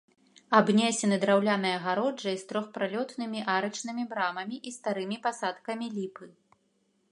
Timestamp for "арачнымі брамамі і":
3.55-4.73